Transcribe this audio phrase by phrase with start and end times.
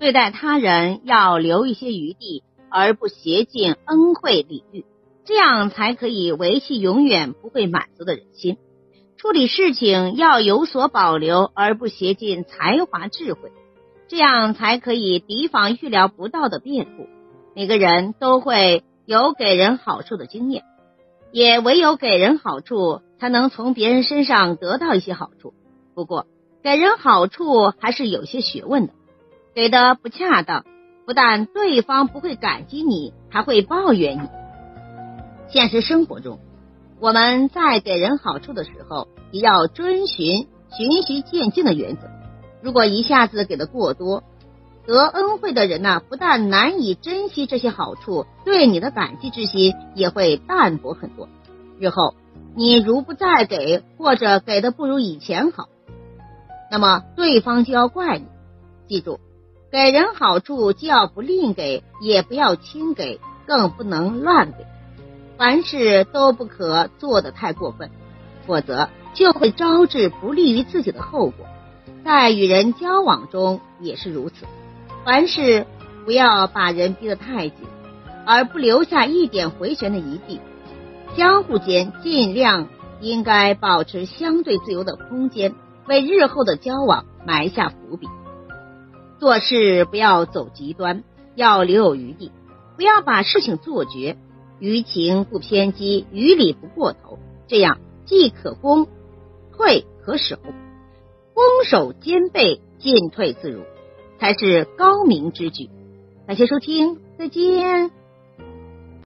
[0.00, 4.86] 对待他人要留一些余地，而不竭尽恩惠礼遇，
[5.26, 8.56] 这样才可以维系永远不会满足的人心。
[9.18, 13.52] 处理事情要有所保留，而不竭尽才华智慧，
[14.08, 17.06] 这样才可以提防预料不到的变故。
[17.54, 20.64] 每个人都会有给人好处的经验，
[21.30, 25.52] 也唯有给人好处，才能从别人身上得到一些好处。
[25.94, 26.24] 不过，
[26.62, 28.94] 给人好处还是有些学问的，
[29.52, 30.64] 给的不恰当，
[31.06, 34.28] 不但对方不会感激你，还会抱怨你。
[35.48, 36.38] 现实生活中。
[37.00, 42.02] 我们在给人好处的时候，也要遵循循序渐进的原则。
[42.62, 44.22] 如果一下子给的过多，
[44.86, 51.28] 得恩惠的人呢，不但难以珍惜这些好处，对你的感激之心也会淡薄很多。
[51.78, 52.14] 日后
[52.54, 55.68] 你如不再给，或者给的不如以前好，
[56.70, 58.26] 那么对方就要怪你。
[58.86, 59.20] 记住，
[59.70, 64.66] 给人好处既要不吝给，也不要轻给，更不能乱给。
[65.38, 67.88] 凡事都不可做得太过分，
[68.46, 71.46] 否则就会招致不利于自己的后果。
[72.04, 74.44] 在与人交往中也是如此，
[75.04, 75.66] 凡事
[76.04, 77.68] 不要把人逼得太紧，
[78.26, 80.40] 而不留下一点回旋的余地。
[81.16, 82.68] 相互间尽量
[83.00, 85.54] 应该保持相对自由的空间，
[85.86, 88.08] 为日后的交往埋下伏笔。
[89.20, 91.04] 做事不要走极端，
[91.34, 92.32] 要留有余地，
[92.76, 94.16] 不要把事情做绝。
[94.58, 98.88] 于情不偏激，于理不过头，这样既可攻，
[99.52, 100.36] 退可守，
[101.34, 103.60] 攻守兼备，进退自如，
[104.18, 105.68] 才是高明之举。
[106.26, 107.99] 感谢收听，再见。